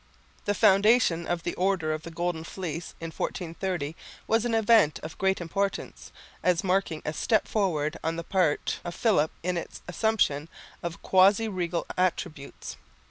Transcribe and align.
The 0.45 0.55
foundation 0.55 1.27
of 1.27 1.43
the 1.43 1.53
Order 1.53 1.93
of 1.93 2.01
the 2.01 2.09
Golden 2.09 2.43
Fleece 2.43 2.95
in 2.99 3.11
1430 3.11 3.95
was 4.25 4.45
an 4.45 4.55
event 4.55 4.99
of 5.03 5.15
great 5.19 5.39
importance, 5.39 6.11
as 6.41 6.63
marking 6.63 7.03
a 7.05 7.13
step 7.13 7.47
forward 7.47 7.97
on 8.03 8.15
the 8.15 8.23
part 8.23 8.79
of 8.83 8.95
Philip 8.95 9.29
in 9.43 9.57
its 9.57 9.83
assumption 9.87 10.49
of 10.81 11.03
quasi 11.03 11.47
regal 11.47 11.85
attributes. 11.99 12.77